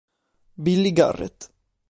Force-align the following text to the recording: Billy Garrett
Billy 0.55 0.93
Garrett 0.97 1.53